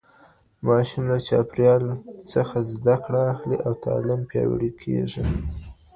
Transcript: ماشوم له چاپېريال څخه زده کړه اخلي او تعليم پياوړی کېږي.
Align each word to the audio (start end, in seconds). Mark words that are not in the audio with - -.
ماشوم 0.65 1.03
له 1.11 1.17
چاپېريال 1.27 1.83
څخه 2.31 2.57
زده 2.73 2.95
کړه 3.05 3.21
اخلي 3.33 3.57
او 3.65 3.73
تعليم 3.85 4.21
پياوړی 4.29 4.71
کېږي. 4.81 5.23